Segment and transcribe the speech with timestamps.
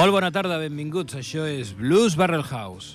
[0.00, 1.12] Molt bona tarda, benvinguts.
[1.18, 2.94] Això és Blues Barrel House.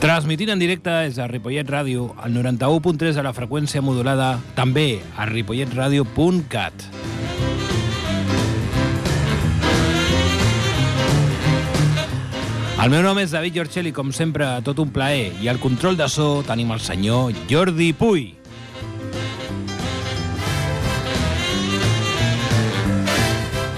[0.00, 5.26] Transmitint en directe des de Ripollet Ràdio, al 91.3 de la freqüència modulada, també a
[5.28, 6.86] ripolletradio.cat.
[12.84, 16.08] El meu nom és David Giorcelli, com sempre, tot un plaer, i al control de
[16.08, 18.30] so tenim el senyor Jordi Puy.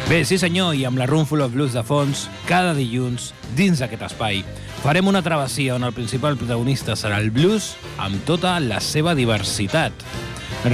[0.07, 3.81] Bé, sí senyor, i amb la Room Full of Blues de fons, cada dilluns, dins
[3.83, 4.45] d'aquest espai,
[4.85, 10.07] farem una travessia on el principal protagonista serà el blues amb tota la seva diversitat.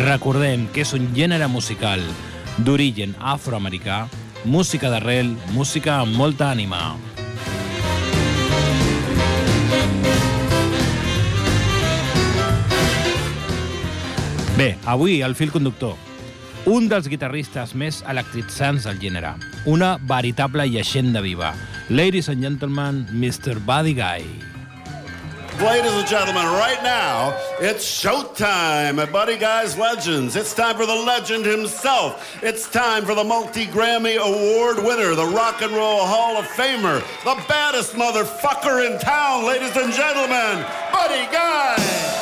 [0.02, 2.04] Recordem que és un gènere musical
[2.60, 4.02] d'origen afroamericà,
[4.44, 6.92] música d'arrel, música amb molta ànima.
[14.60, 16.11] Bé, avui el fil conductor
[16.66, 19.34] un dels guitarristes més electritzants del gènere,
[19.66, 21.52] una veritable llegenda viva.
[21.90, 23.58] Ladies and gentlemen, Mr.
[23.66, 24.24] Buddy Guy.
[25.60, 30.34] Ladies and gentlemen, right now, it's showtime at Buddy Guy's Legends.
[30.34, 32.42] It's time for the legend himself.
[32.42, 37.40] It's time for the multi-Grammy Award winner, the Rock and Roll Hall of Famer, the
[37.48, 42.21] baddest motherfucker in town, ladies and gentlemen, Buddy Guy!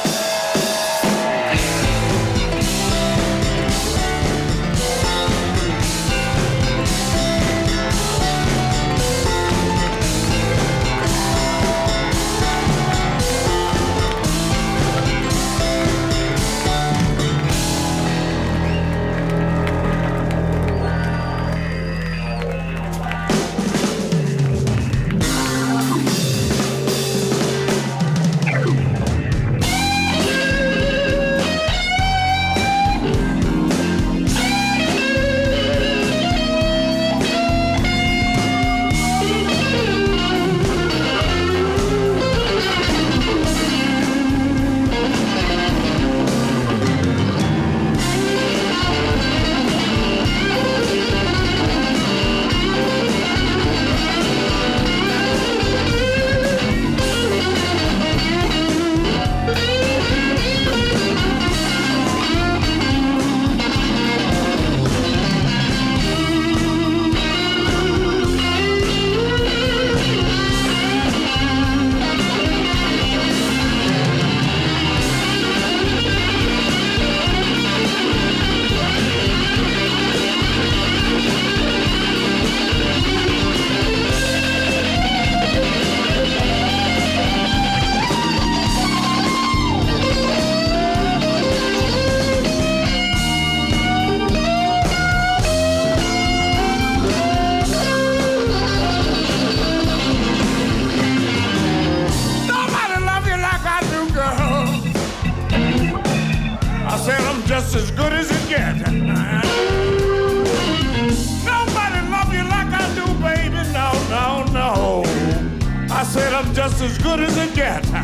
[116.61, 117.91] Just as good as it gets.
[117.95, 117.97] I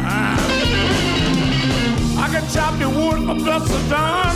[2.33, 4.35] can chop your wood dusk to dawn,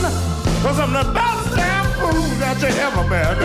[0.61, 3.39] cause I'm the best damn food that you ever met.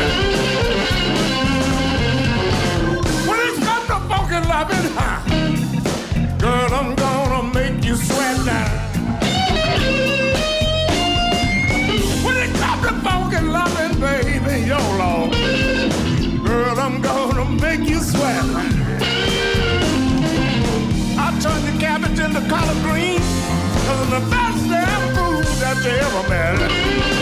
[3.26, 5.20] When it comes to funky loving, huh?
[6.40, 8.85] Girl, I'm gonna make you sweat now.
[22.50, 23.20] Collard green,
[23.88, 27.15] cause I'm the best damn food that you ever met.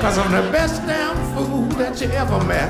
[0.00, 2.67] Cause I'm the best damn fool that you ever met.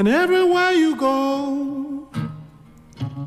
[0.00, 2.08] And everywhere you go,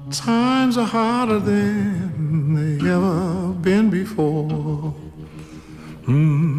[0.10, 4.96] times are harder than they ever been before.
[6.08, 6.52] Mhm.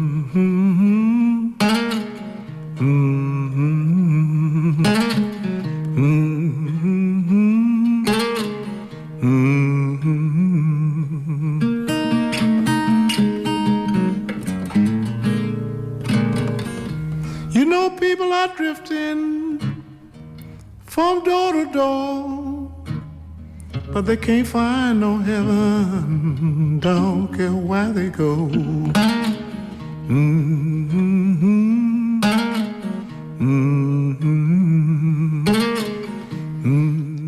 [24.55, 26.79] Find no heaven.
[26.79, 28.47] Don't care where they go.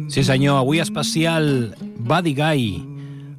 [0.07, 2.85] Sí senyor, avui especial Buddy Guy,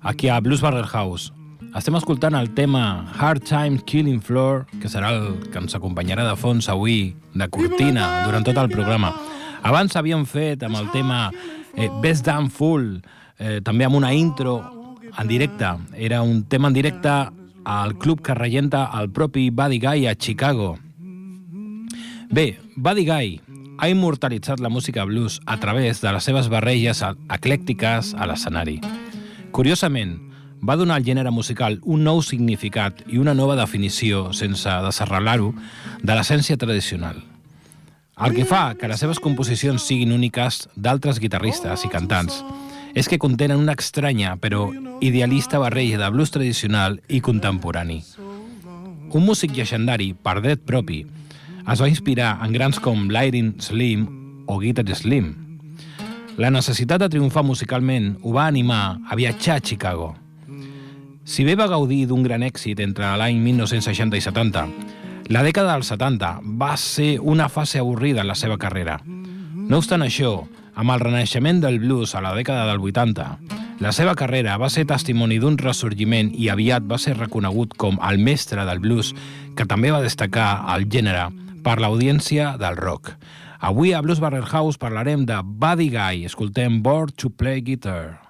[0.02, 1.32] aquí a Blues Barrel House.
[1.74, 6.36] Estem escoltant el tema Hard Time Killing Floor, que serà el que ens acompanyarà de
[6.36, 9.14] fons avui, de cortina, durant tot el programa.
[9.64, 11.28] Abans havíem fet amb el tema
[11.76, 12.98] eh, Best Damn Fool,
[13.38, 14.58] eh, també amb una intro
[15.16, 15.66] en directe.
[15.96, 17.10] Era un tema en directe
[17.64, 20.78] al club que regenta el propi Buddy Guy a Chicago.
[22.30, 23.40] Bé, Buddy Guy
[23.78, 28.80] ha immortalitzat la música blues a través de les seves barreges eclèctiques a l'escenari.
[29.52, 30.18] Curiosament,
[30.60, 35.52] va donar al gènere musical un nou significat i una nova definició sense desarrelar-ho
[36.02, 37.22] de l'essència tradicional.
[38.18, 42.42] El que fa que les seves composicions siguin úniques d'altres guitarristes i cantants
[42.98, 44.64] és que contenen una estranya però
[45.00, 48.00] idealista barreja de blues tradicional i contemporani.
[49.14, 51.04] Un músic llegendari, per dret propi,
[51.62, 54.02] es va inspirar en grans com Lyrin Slim
[54.50, 55.30] o Guitar Slim.
[56.42, 60.16] La necessitat de triomfar musicalment ho va animar a viatjar a Chicago.
[61.22, 64.66] Si bé va gaudir d'un gran èxit entre l'any 1960 i 70,
[65.30, 68.98] la dècada dels 70 va ser una fase avorrida en la seva carrera.
[69.06, 73.26] No obstant això, amb el renaixement del blues a la dècada del 80,
[73.82, 78.22] la seva carrera va ser testimoni d'un ressorgiment i aviat va ser reconegut com el
[78.22, 79.10] mestre del blues,
[79.58, 81.28] que també va destacar al gènere
[81.66, 83.10] per l'audiència del rock.
[83.58, 86.24] Avui a Blues Barrel House parlarem de Buddy Guy.
[86.24, 88.20] Escoltem Bored to Play Guitar.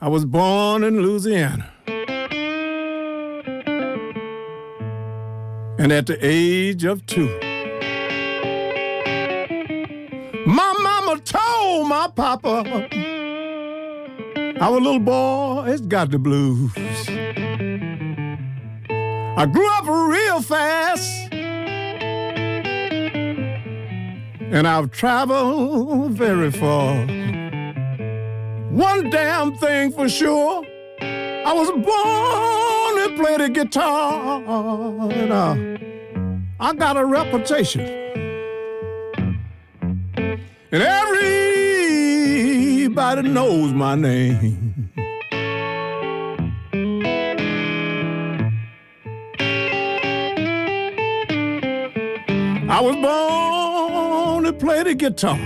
[0.00, 1.72] I was born in Louisiana.
[5.78, 7.28] And at the age of two,
[11.74, 12.88] told my papa,
[14.60, 16.72] our little boy has got the blues.
[19.36, 21.32] I grew up real fast.
[24.52, 26.94] And I've traveled very far.
[28.70, 30.64] One damn thing for sure,
[31.00, 34.42] I was born to play the guitar.
[35.10, 35.56] And uh,
[36.60, 38.13] I got a reputation.
[40.74, 40.82] And
[42.82, 44.90] everybody knows my name.
[52.68, 55.38] I was born to play the guitar.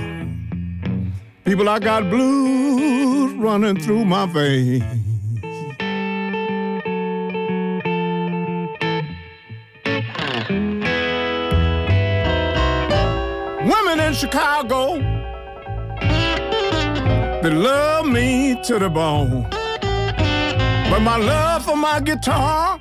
[1.45, 4.83] People, I got blues running through my veins.
[13.71, 15.18] Women in Chicago,
[17.43, 19.47] they love me to the bone.
[20.91, 22.81] But my love for my guitar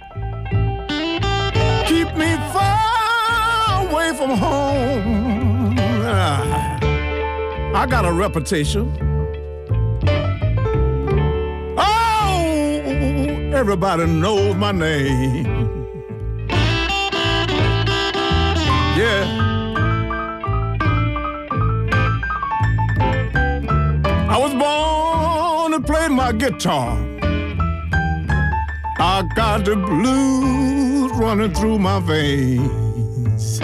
[1.85, 5.75] keep me far away from home.
[6.09, 6.79] Ah,
[7.73, 8.91] I got a reputation.
[11.77, 15.56] Oh, everybody knows my name.
[26.17, 26.97] My guitar.
[28.99, 33.59] I got the blues running through my veins.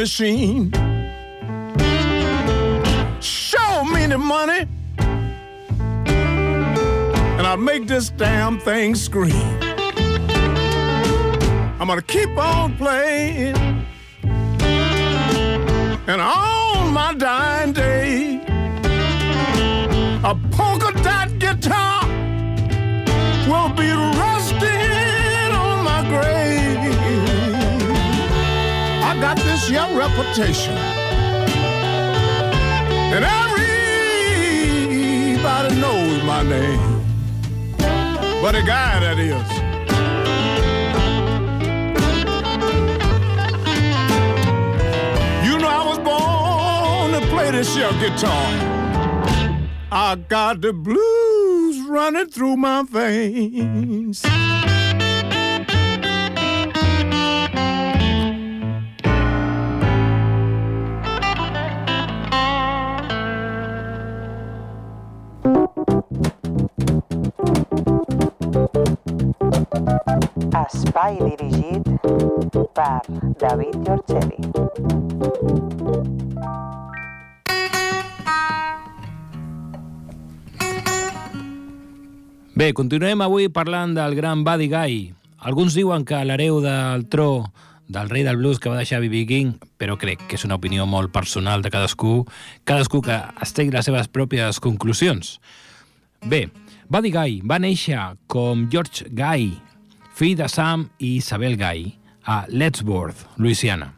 [0.00, 0.72] Machine.
[3.20, 4.66] Show me the money,
[7.36, 9.34] and I'll make this damn thing scream.
[11.78, 13.56] I'm gonna keep on playing,
[16.10, 18.40] and on my dying day,
[20.24, 20.90] a polka
[30.22, 30.76] young
[33.12, 33.24] and
[35.34, 37.00] everybody knows my name.
[38.42, 39.50] But a guy that is.
[45.46, 48.52] You know I was born to play this your guitar.
[49.92, 54.24] I got the blues running through my veins.
[71.00, 71.86] Espai dirigit
[72.76, 73.00] per
[73.40, 74.36] David Giorgeli.
[82.52, 84.98] Bé, continuem avui parlant del gran Buddy Guy.
[85.38, 87.48] Alguns diuen que l'hereu del tro
[87.88, 89.24] del rei del blues que va deixar B.B.
[89.24, 92.26] King, però crec que és una opinió molt personal de cadascú,
[92.68, 95.38] cadascú que es tegui les seves pròpies conclusions.
[96.28, 96.50] Bé,
[96.92, 99.54] Buddy Guy va néixer com George Guy,
[100.20, 101.94] fill de Sam i Isabel Guy,
[102.28, 103.94] a Lettsworth, Louisiana.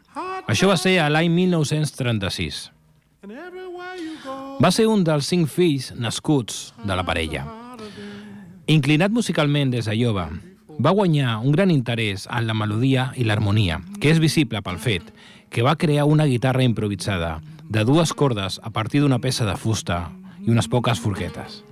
[0.47, 2.69] Això va ser a l'any 1936.
[4.63, 7.43] Va ser un dels cinc fills nascuts de la parella.
[8.71, 10.23] Inclinat musicalment des de jove,
[10.79, 15.11] va guanyar un gran interès en la melodia i l'harmonia, que és visible pel fet
[15.51, 20.05] que va crear una guitarra improvisada de dues cordes a partir d'una peça de fusta
[20.39, 21.65] i unes poques forquetes.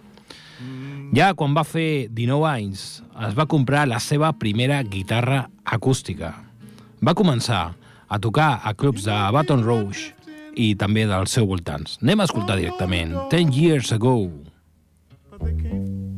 [1.11, 2.81] Ja quan va fer 19 anys,
[3.27, 6.29] es va comprar la seva primera guitarra acústica.
[7.03, 7.73] Va començar
[8.07, 10.13] a tocar a clubs de Baton Rouge
[10.55, 11.97] i també dels seus voltants.
[11.99, 14.15] Anem a escoltar directament 10 Years Ago.
[15.31, 16.10] But they can't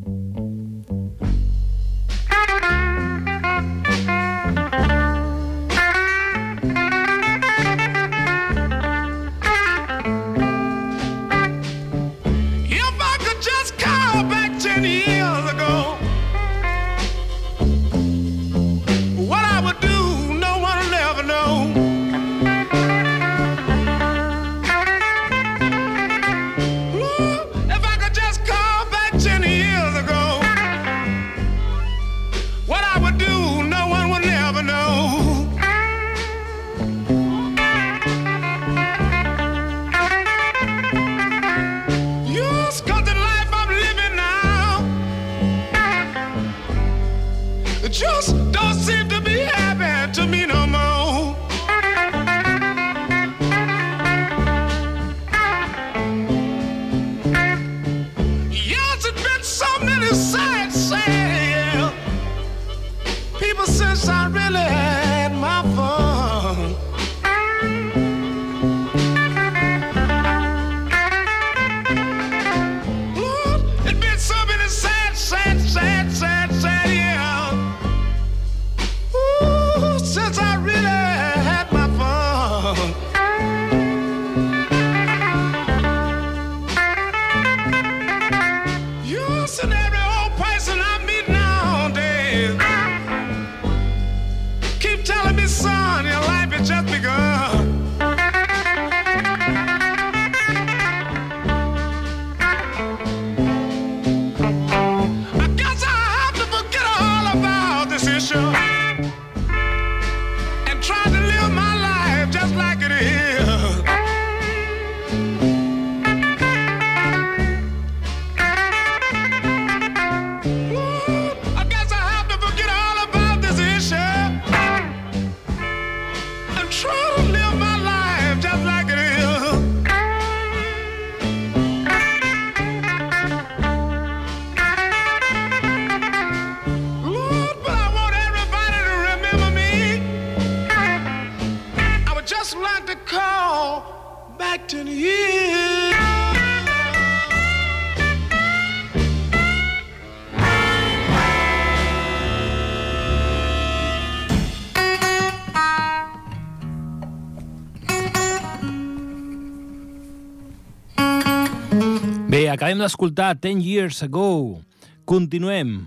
[162.74, 164.62] acabem d'escoltar 10 Years Ago.
[165.06, 165.86] Continuem.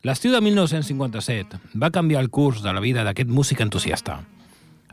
[0.00, 4.24] L'estiu de 1957 va canviar el curs de la vida d'aquest músic entusiasta.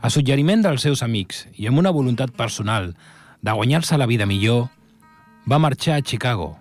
[0.04, 2.92] A suggeriment dels seus amics i amb una voluntat personal
[3.40, 4.68] de guanyar-se la vida millor,
[5.48, 6.58] va marxar a Chicago.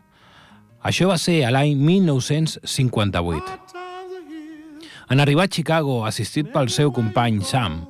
[0.80, 3.60] Això va ser a l'any 1958.
[5.12, 7.82] En arribar a Chicago, assistit pel seu company Sam,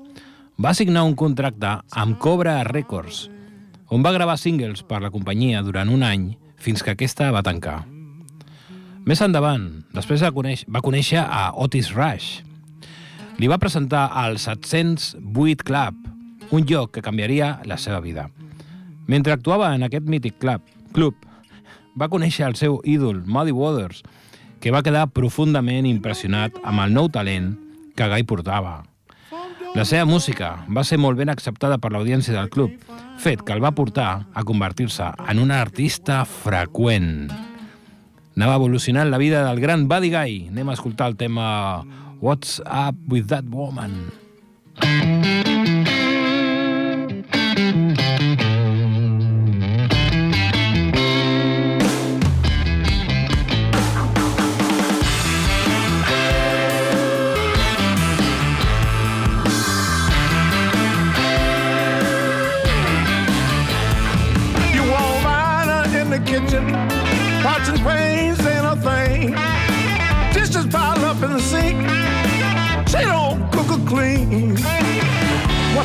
[0.57, 3.29] va signar un contracte amb Cobra Records,
[3.93, 6.31] on va gravar singles per la companyia durant un any
[6.63, 7.81] fins que aquesta va tancar.
[9.03, 10.31] Més endavant, després va
[10.85, 12.39] conèixer, a Otis Rush.
[13.41, 15.99] Li va presentar al 708 Club,
[16.55, 18.29] un lloc que canviaria la seva vida.
[19.11, 20.63] Mentre actuava en aquest mític club,
[20.95, 21.17] club
[21.99, 24.03] va conèixer el seu ídol, Muddy Waters,
[24.63, 27.51] que va quedar profundament impressionat amb el nou talent
[27.97, 28.92] que Guy portava.
[29.73, 32.75] La seva música va ser molt ben acceptada per l'audiència del club
[33.23, 37.31] fet que el va portar a convertir-se en un artista freqüent.
[38.37, 40.35] Anava evolucionant la vida del gran Buddy Guy.
[40.53, 41.47] Anem a escoltar el tema
[42.21, 44.11] What's Up With That Woman.
[44.75, 45.42] Thank you.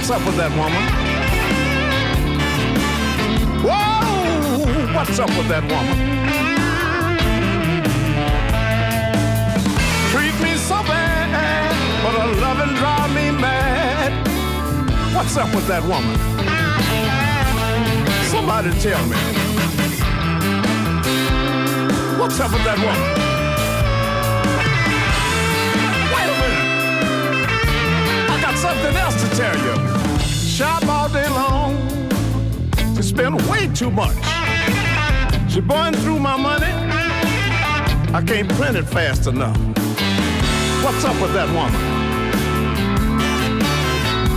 [0.09, 0.83] What's up with that woman?
[3.63, 4.95] Whoa!
[4.95, 5.99] What's up with that woman?
[10.13, 14.13] Treat me so bad, but her loving drive me mad.
[15.15, 16.17] What's up with that woman?
[18.31, 19.48] Somebody tell me.
[22.19, 23.01] What's up with that woman?
[26.13, 26.67] Wait a minute.
[28.29, 29.75] I got something else to tell you.
[30.27, 31.77] Shop all day long.
[32.97, 34.17] She spend way too much.
[35.49, 36.73] She burn through my money.
[38.13, 39.57] I can't print it fast enough.
[40.83, 41.81] What's up with that woman?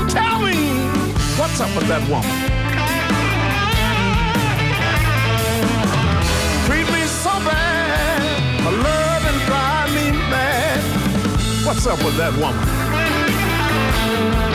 [0.08, 0.54] Tell me
[1.36, 2.41] what's up with that woman?
[11.72, 14.51] What's up with that woman?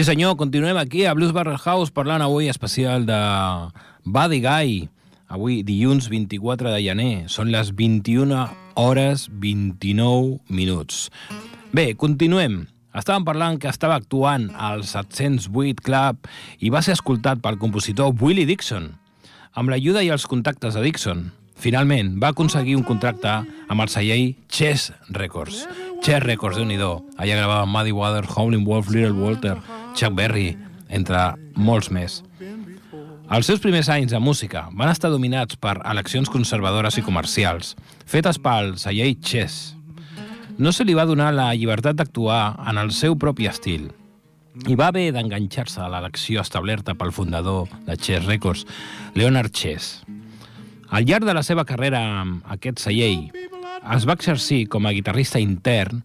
[0.00, 3.18] Sí senyor, continuem aquí a Blues Barrel House parlant avui especial de
[4.08, 4.88] Buddy Guy.
[5.28, 8.32] Avui, dilluns 24 de gener, són les 21
[8.80, 11.10] hores 29 minuts.
[11.76, 12.62] Bé, continuem.
[12.96, 16.24] Estàvem parlant que estava actuant al 708 Club
[16.64, 18.94] i va ser escoltat pel compositor Willie Dixon.
[19.52, 21.26] Amb l'ajuda i els contactes de Dixon,
[21.60, 23.36] finalment va aconseguir un contracte
[23.68, 25.66] amb el celler Chess Records.
[26.00, 29.58] Chess Records, déu nhi Allà gravaven Muddy Waters, Howlin' Wolf, Little Walter,
[29.94, 30.54] Chuck Berry,
[30.88, 32.20] entre molts més.
[33.30, 37.76] Els seus primers anys de música van estar dominats per eleccions conservadores i comercials,
[38.06, 39.76] fetes pel celler Chess.
[40.58, 43.86] No se li va donar la llibertat d'actuar en el seu propi estil,
[44.66, 48.66] i va haver d'enganxar-se a l'elecció establerta pel fundador de Chess Records,
[49.14, 50.02] Leonard Chess.
[50.90, 53.30] Al llarg de la seva carrera amb aquest celler,
[53.94, 56.02] es va exercir com a guitarrista intern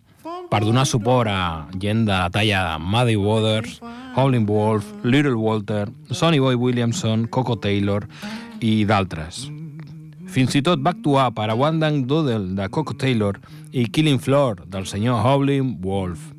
[0.50, 3.80] per donar suport a gent de la talla de Muddy Waters,
[4.16, 8.08] Howlin' Wolf, Little Walter, Sonny Boy Williamson, Coco Taylor
[8.62, 9.46] i d'altres.
[10.32, 13.40] Fins i tot va actuar per a One Dang Doodle de Coco Taylor
[13.72, 16.32] i Killing Floor del senyor Howlin' Wolf.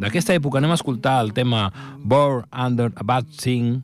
[0.00, 3.82] D'aquesta època anem a escoltar el tema Born Under a Bad Thing,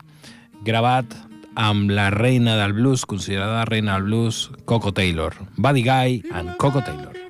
[0.65, 1.13] gravat
[1.57, 5.35] amb la reina del blues, considerada reina del blues, Coco Taylor.
[5.57, 7.26] Buddy Guy and Coco Taylor.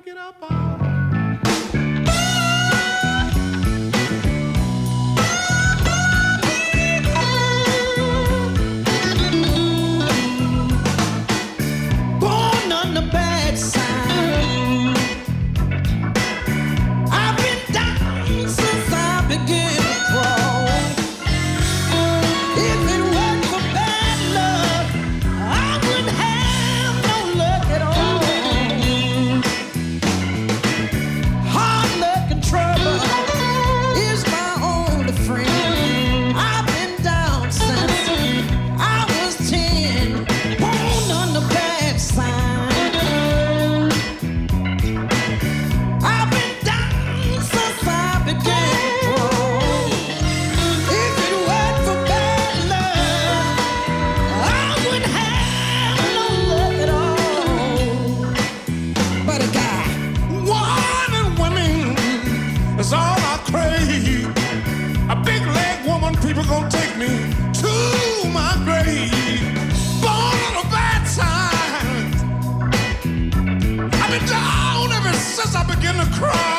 [76.19, 76.56] I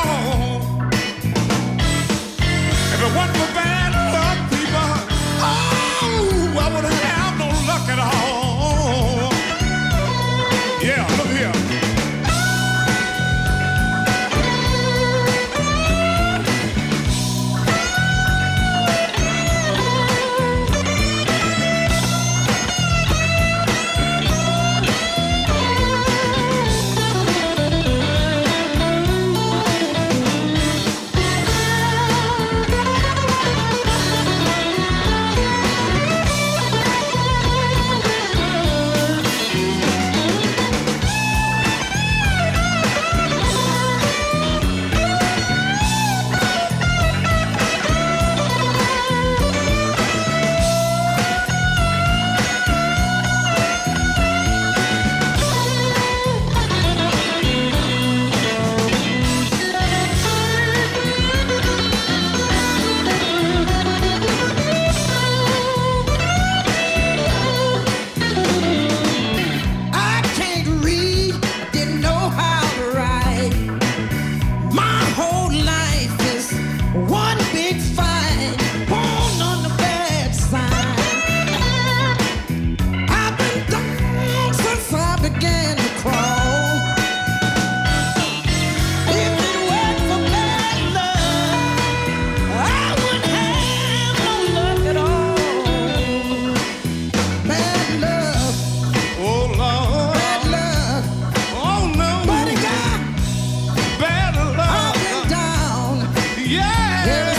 [107.08, 107.38] Here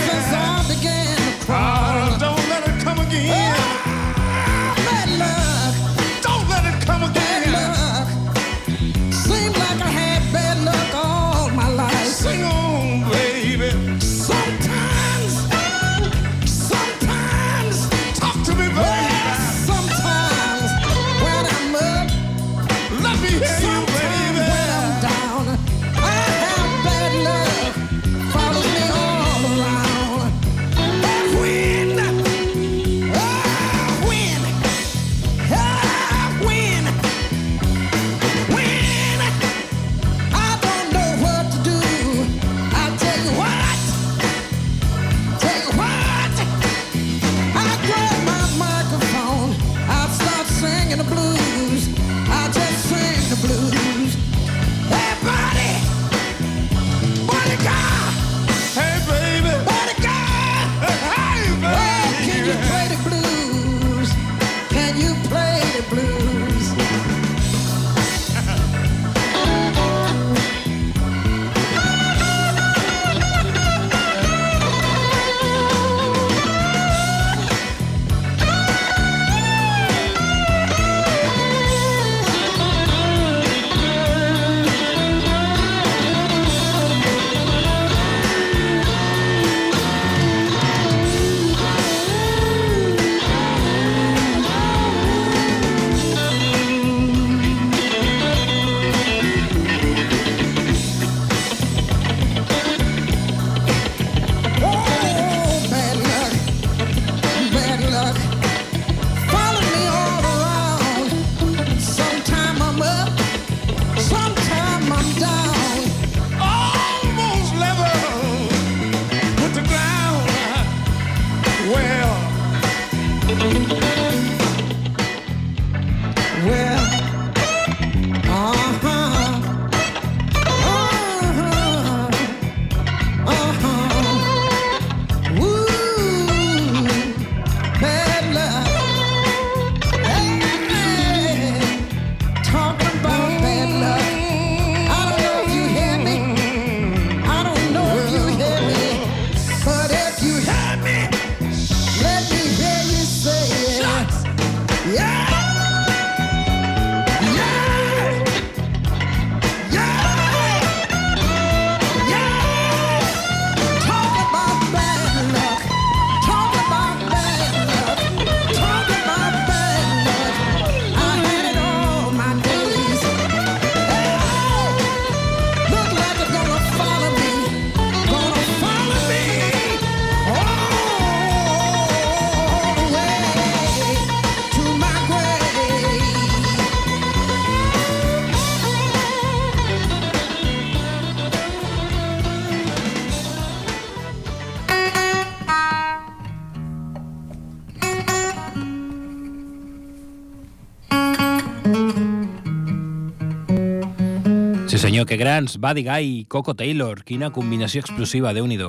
[205.10, 207.02] que grans, Buddy Guy i Coco Taylor.
[207.04, 208.60] Quina combinació explosiva, déu nhi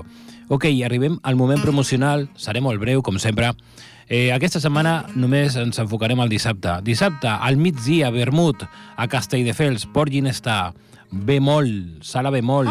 [0.48, 3.52] Ok, arribem al moment promocional, seré molt breu, com sempre.
[4.08, 6.80] Eh, aquesta setmana només ens enfocarem al dissabte.
[6.82, 8.64] Dissabte, al migdia, Vermut,
[8.96, 10.72] a Castelldefels, Port Ginestar,
[11.10, 12.66] Bemol, Sala Bemol,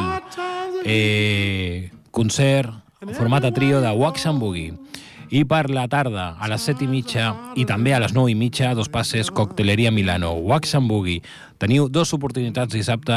[0.84, 2.74] eh, concert,
[3.14, 4.74] format a trio de Wax and Boogie.
[5.30, 8.36] I per la tarda, a les 7 i mitja i també a les 9 i
[8.36, 11.22] mitja, dos passes Cocteleria Milano, Wax and Boogie.
[11.60, 13.16] Teniu dues oportunitats dissabte,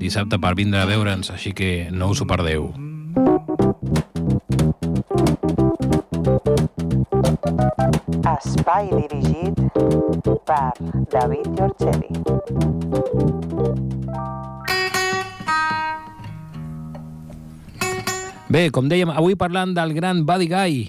[0.00, 2.70] dissabte per vindre a veure'ns, així que no us ho perdeu.
[8.32, 9.60] Espai dirigit
[10.48, 10.72] per
[11.12, 12.10] David Giorgeli.
[18.48, 20.84] Bé, com dèiem, avui parlant del gran Buddy Guy.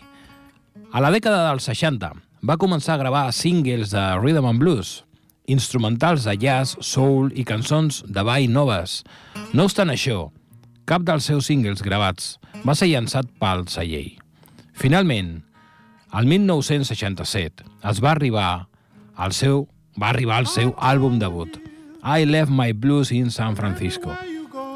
[0.95, 2.16] A la dècada dels 60
[2.47, 5.01] va començar a gravar singles de rhythm and blues,
[5.46, 9.02] instrumentals de jazz, soul i cançons de ball noves.
[9.54, 10.32] No obstant això,
[10.86, 14.20] cap dels seus singles gravats va ser llançat pel celler.
[14.74, 15.41] Finalment,
[16.14, 18.68] al 1967 es va arribar
[19.16, 19.68] al seu
[20.00, 21.60] va arribar al seu àlbum debut,
[22.04, 24.14] I Left My Blues in San Francisco.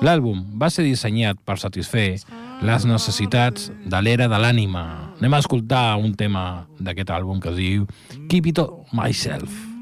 [0.05, 2.19] L'àlbum va ser dissenyat per satisfer
[2.61, 4.83] les necessitats de l'era de l'ànima.
[5.17, 7.89] Anem a escoltar un tema d'aquest àlbum que es diu
[8.29, 8.61] Keep It
[8.93, 9.76] Myself.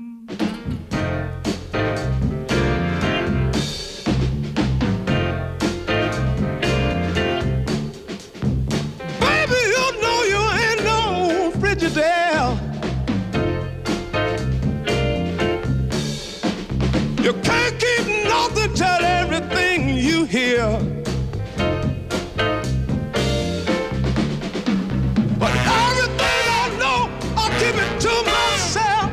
[28.06, 29.12] To myself.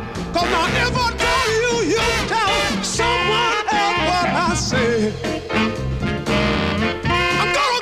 [0.84, 4.92] If I tell you, you tell someone else what I say.
[7.40, 7.80] I'm gonna,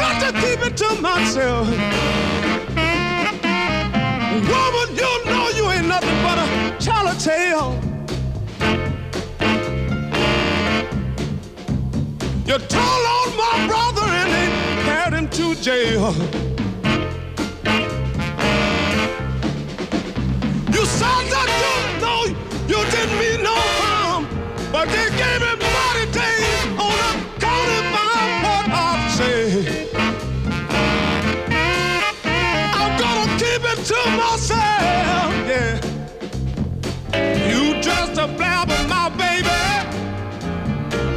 [0.00, 1.66] got to keep it to myself.
[4.50, 6.46] Woman, you know you ain't nothing but a
[6.78, 7.70] child tale.
[12.48, 14.48] You told on my brother and they
[14.84, 16.53] carried him to jail.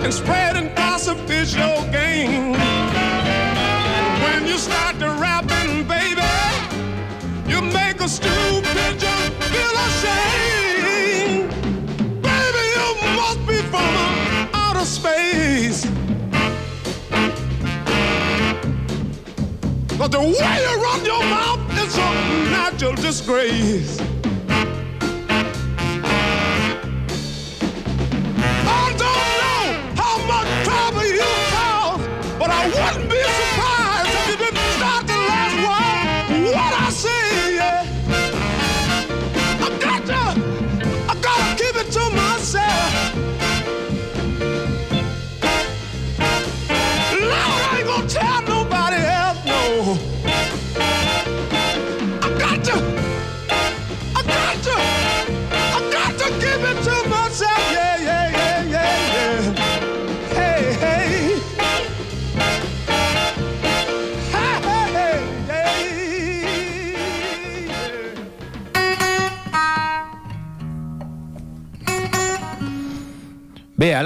[0.08, 2.54] And spreading gossip is your game.
[4.24, 6.22] When you start to rapping, baby,
[7.46, 11.50] you make a stupid just feel ashamed.
[12.22, 12.88] Baby, you
[13.20, 13.92] must be from
[14.54, 15.86] outer space.
[19.98, 22.10] But the way you run your mouth is a
[22.50, 24.00] natural disgrace.
[32.60, 33.07] I wouldn't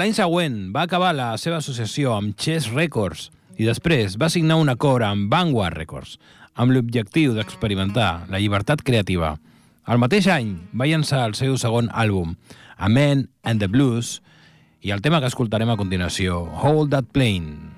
[0.02, 4.72] l'any següent va acabar la seva associació amb Chess Records i després va signar un
[4.72, 6.16] acord amb Vanguard Records
[6.58, 9.36] amb l'objectiu d'experimentar la llibertat creativa.
[9.86, 12.34] El mateix any va llançar el seu segon àlbum,
[12.82, 14.16] A Man and the Blues,
[14.82, 17.71] i el tema que escoltarem a continuació, Hold That Plane.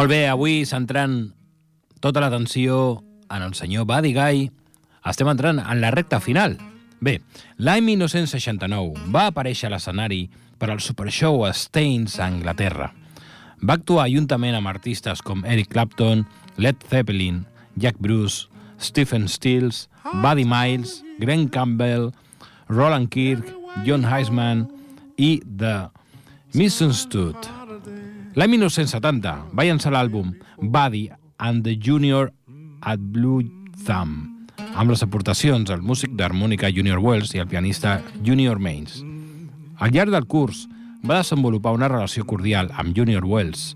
[0.00, 1.26] Molt bé, avui centrant
[2.00, 4.46] tota l'atenció en el senyor Buddy Guy,
[5.04, 6.54] estem entrant en la recta final.
[7.04, 7.18] Bé,
[7.60, 10.22] l'any 1969 va aparèixer a l'escenari
[10.56, 12.88] per al supershow Stains a Anglaterra.
[13.60, 16.24] Va actuar juntament amb artistes com Eric Clapton,
[16.56, 17.44] Led Zeppelin,
[17.76, 18.48] Jack Bruce,
[18.80, 19.84] Stephen Stills,
[20.24, 22.14] Buddy Miles, Glenn Campbell,
[22.72, 23.52] Roland Kirk,
[23.84, 24.64] John Heisman
[25.20, 25.90] i The
[26.56, 27.59] Misunderstood.
[28.38, 30.28] L'any 1970 va llançar l'àlbum
[30.62, 31.08] Buddy
[31.42, 32.28] and the Junior
[32.86, 33.42] at Blue
[33.82, 34.46] Thumb,
[34.78, 39.00] amb les aportacions del músic d'harmònica Junior Wells i el pianista Junior Maines.
[39.82, 40.68] Al llarg del curs,
[41.02, 43.72] va desenvolupar una relació cordial amb Junior Wells,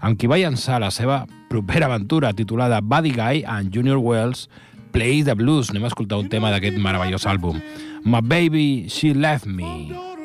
[0.00, 4.50] amb qui va llançar la seva propera aventura titulada Buddy Guy and Junior Wells
[4.92, 5.70] Play the Blues.
[5.70, 7.62] Anem a escoltar un tema d'aquest meravellós àlbum.
[8.04, 10.15] My Baby, She Left Me.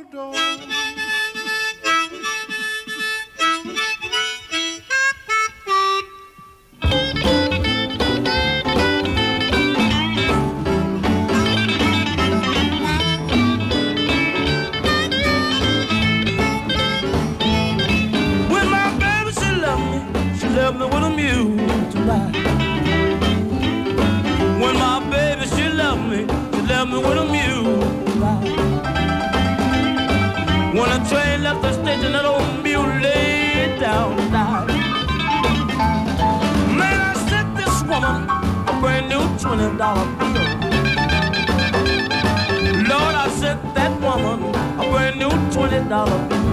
[45.91, 46.50] Dollar bill.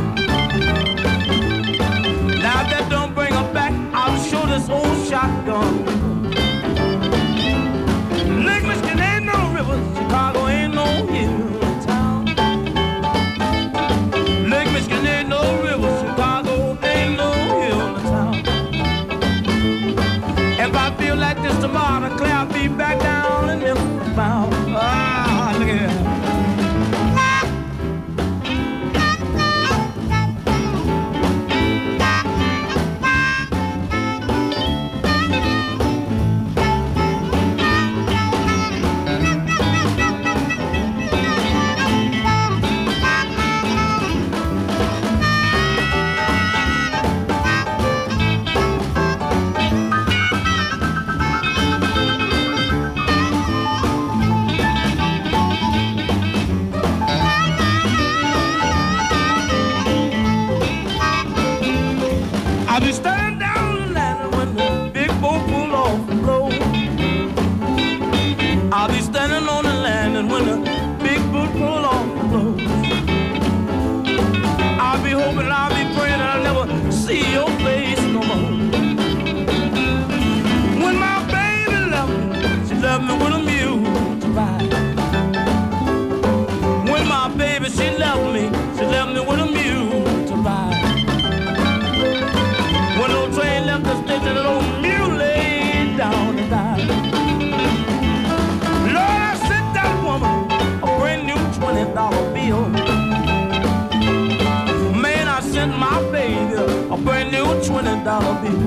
[106.28, 106.54] Baby
[106.90, 108.60] a brand new twenty dollar bill.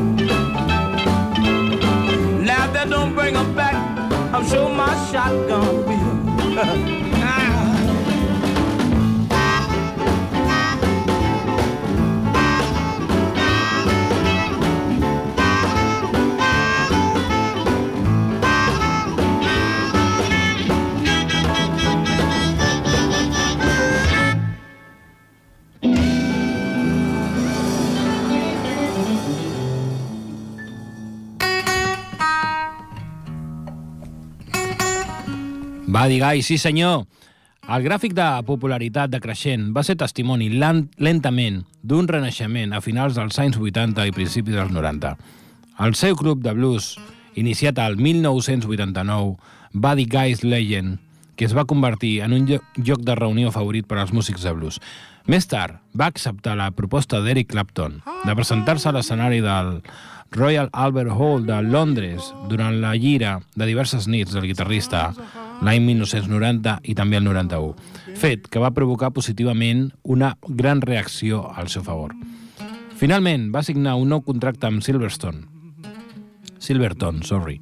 [2.49, 3.75] Now that don't bring her back,
[4.33, 7.17] I'm sure my shotgun will.
[35.91, 37.05] Va dir Gai, sí senyor.
[37.71, 43.37] El gràfic de popularitat decreixent va ser testimoni lent, lentament d'un renaixement a finals dels
[43.43, 45.13] anys 80 i principis dels 90.
[45.85, 46.95] El seu club de blues,
[47.35, 49.35] iniciat al 1989,
[49.73, 50.97] Buddy Guy's Legend,
[51.35, 54.51] que es va convertir en un llo- lloc de reunió favorit per als músics de
[54.57, 54.79] blues.
[55.29, 59.81] Més tard, va acceptar la proposta d'Eric Clapton de presentar-se a l'escenari del
[60.31, 65.11] Royal Albert Hall de Londres durant la gira de diverses nits del guitarrista
[65.61, 67.75] l'any 1990 i també el 91,
[68.17, 72.15] fet que va provocar positivament una gran reacció al seu favor.
[72.97, 75.47] Finalment, va signar un nou contracte amb Silverstone,
[76.61, 77.59] Silverton, sorry,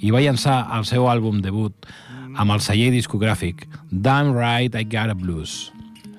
[0.00, 1.88] i va llançar el seu àlbum debut
[2.38, 5.68] amb el celler discogràfic Damn Right I Got a Blues.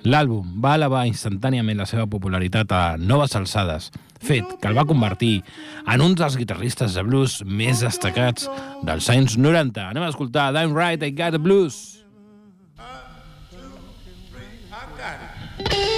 [0.07, 3.89] L'àlbum va elevar instantàniament la seva popularitat a noves alçades,
[4.23, 5.41] fet que el va convertir
[5.87, 8.47] en un dels guitarristes de blues més destacats
[8.87, 9.89] dels anys 90.
[9.91, 11.99] Anem a escoltar Damn Right I Got a Blues.
[15.59, 15.88] You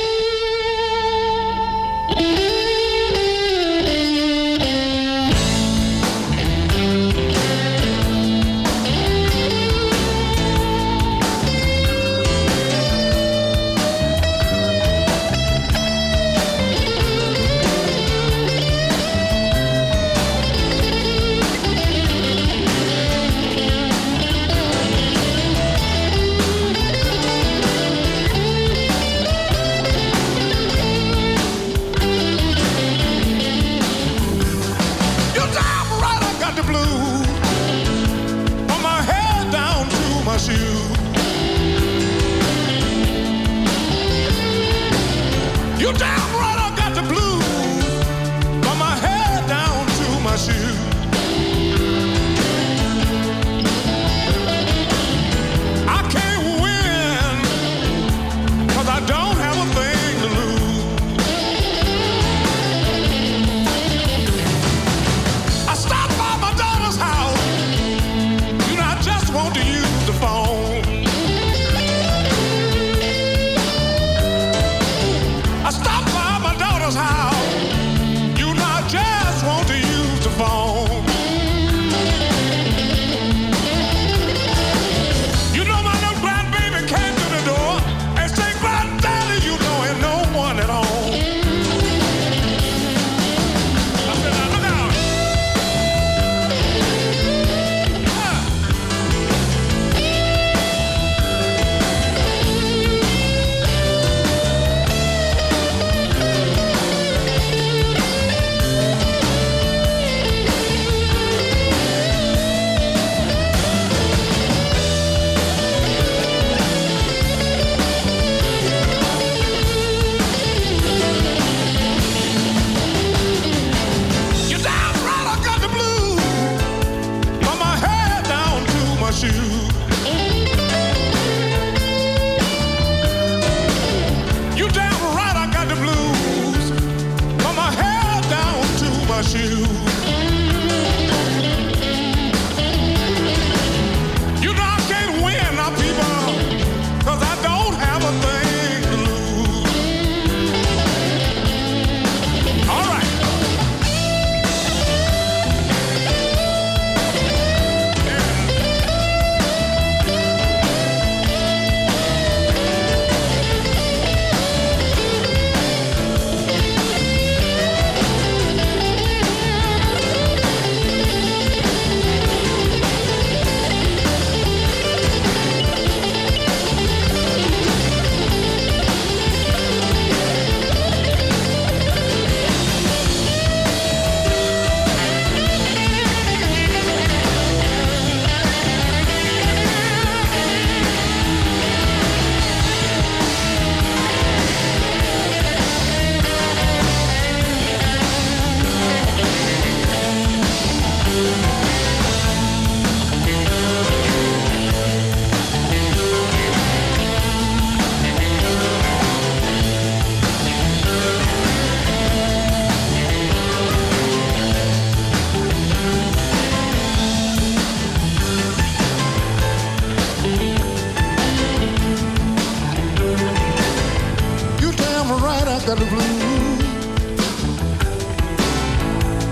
[225.72, 226.62] got the blues.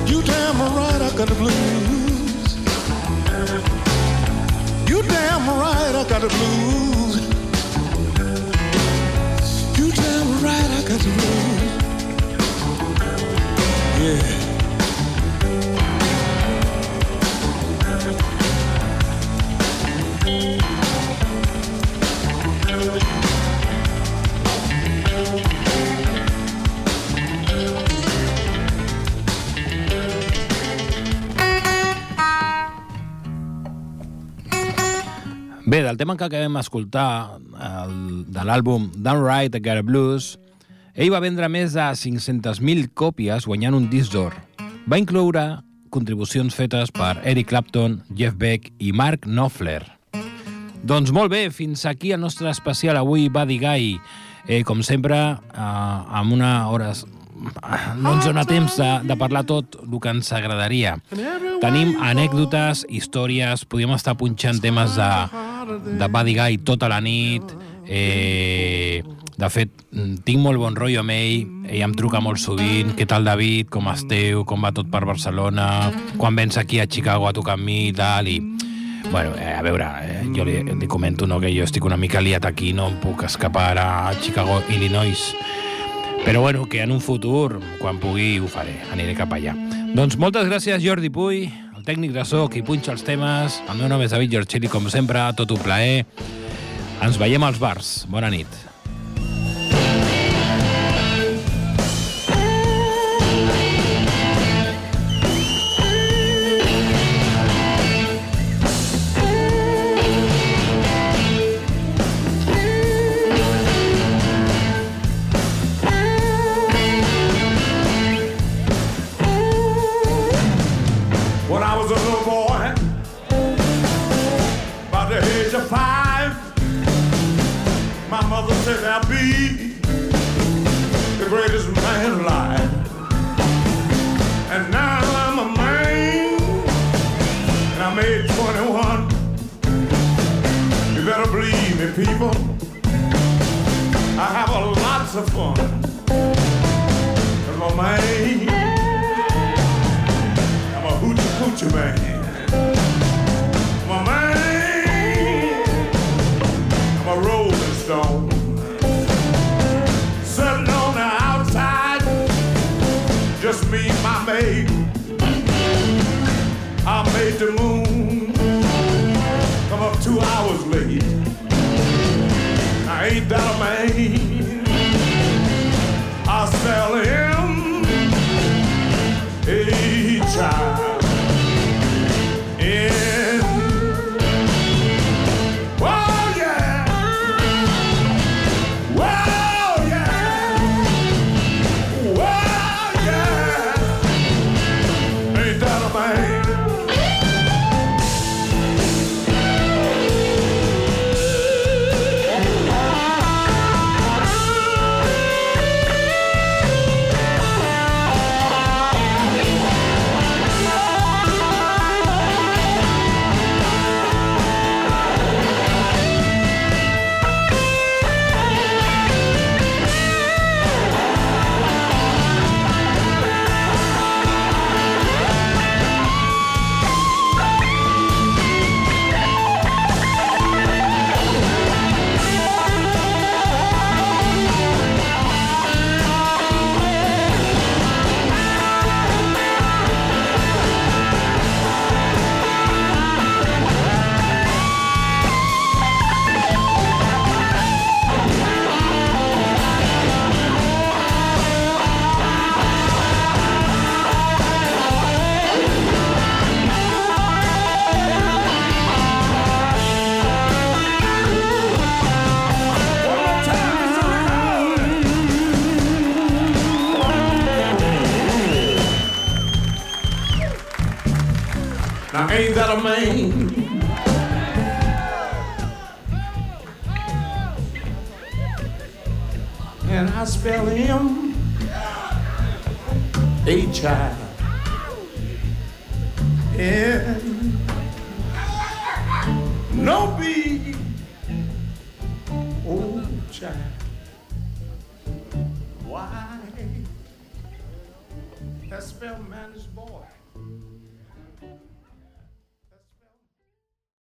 [0.10, 1.89] You damn right I got the blues.
[36.10, 37.38] Tema que acabem d'escoltar,
[38.34, 40.40] de l'àlbum Downright I Got Blues,
[40.98, 44.34] ell va vendre més de 500.000 còpies guanyant un disc d'or.
[44.90, 45.44] Va incloure
[45.94, 49.84] contribucions fetes per Eric Clapton, Jeff Beck i Mark Knopfler.
[50.82, 53.94] Doncs molt bé, fins aquí el nostre especial avui, Buddy Guy.
[54.48, 56.90] Eh, com sempre, eh, amb una hora...
[58.00, 60.98] No ens dona temps de, de parlar tot el que ens agradaria.
[61.64, 65.12] Tenim anècdotes, històries, podríem estar punxant temes de,
[66.00, 67.56] de Buddy Guy tota la nit.
[67.90, 69.02] Eh,
[69.40, 69.72] de fet,
[70.28, 73.88] tinc molt bon rotllo amb ell, ell em truca molt sovint, què tal David, com
[73.88, 75.70] esteu, com va tot per Barcelona,
[76.20, 78.42] quan vens aquí a Chicago a tocar amb mi i tal, i...
[79.10, 82.22] Bueno, eh, a veure, eh, jo li, li comento no, que jo estic una mica
[82.22, 85.24] liat aquí, no em puc escapar a Chicago, Illinois.
[86.30, 89.56] Però bueno, que en un futur, quan pugui, ho faré, aniré cap allà.
[89.98, 93.58] Doncs moltes gràcies, Jordi Puy, el tècnic de so, qui punxa els temes.
[93.66, 96.06] El meu nom és David Giorcelli, com sempre, tot un plaer.
[97.02, 98.04] Ens veiem als bars.
[98.14, 98.69] Bona nit.